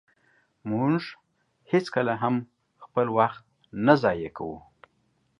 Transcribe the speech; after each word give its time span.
مونږ 0.69 1.01
هيڅکله 1.71 2.13
هم 2.21 2.35
خپل 2.83 3.07
وخت 3.17 3.43
نه 3.85 3.93
ضایع 4.03 4.29
کوو. 4.37 4.57